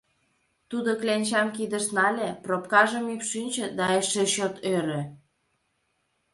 Тудо 0.69 0.91
кленчам 1.01 1.47
кидыш 1.55 1.85
нале, 1.95 2.29
пробкажым 2.43 3.05
ӱпшынчӧ 3.15 3.65
да 3.77 3.85
эше 3.99 4.23
чот 4.33 4.55
ӧрӧ. 4.75 5.01